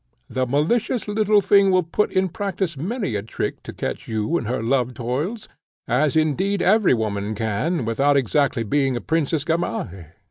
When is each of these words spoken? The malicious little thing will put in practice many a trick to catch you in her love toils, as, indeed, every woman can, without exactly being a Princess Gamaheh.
The 0.31 0.47
malicious 0.47 1.07
little 1.07 1.41
thing 1.41 1.69
will 1.69 1.83
put 1.83 2.11
in 2.11 2.29
practice 2.29 2.75
many 2.75 3.13
a 3.13 3.21
trick 3.21 3.61
to 3.61 3.71
catch 3.71 4.07
you 4.07 4.35
in 4.35 4.45
her 4.45 4.63
love 4.63 4.95
toils, 4.95 5.47
as, 5.87 6.15
indeed, 6.15 6.59
every 6.63 6.95
woman 6.95 7.35
can, 7.35 7.85
without 7.85 8.17
exactly 8.17 8.63
being 8.63 8.95
a 8.95 9.01
Princess 9.01 9.43
Gamaheh. 9.43 10.13